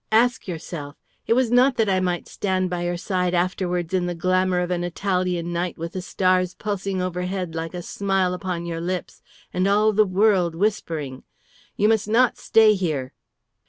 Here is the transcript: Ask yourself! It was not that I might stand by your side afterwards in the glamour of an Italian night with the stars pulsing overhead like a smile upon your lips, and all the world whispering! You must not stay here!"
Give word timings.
Ask 0.11 0.47
yourself! 0.47 0.95
It 1.27 1.33
was 1.33 1.51
not 1.51 1.77
that 1.77 1.87
I 1.87 1.99
might 1.99 2.27
stand 2.27 2.71
by 2.71 2.85
your 2.85 2.97
side 2.97 3.35
afterwards 3.35 3.93
in 3.93 4.07
the 4.07 4.15
glamour 4.15 4.59
of 4.61 4.71
an 4.71 4.83
Italian 4.83 5.53
night 5.53 5.77
with 5.77 5.93
the 5.93 6.01
stars 6.01 6.55
pulsing 6.55 7.03
overhead 7.03 7.53
like 7.53 7.75
a 7.75 7.83
smile 7.83 8.33
upon 8.33 8.65
your 8.65 8.81
lips, 8.81 9.21
and 9.53 9.67
all 9.67 9.93
the 9.93 10.03
world 10.07 10.55
whispering! 10.55 11.21
You 11.77 11.87
must 11.87 12.07
not 12.07 12.39
stay 12.39 12.73
here!" 12.73 13.13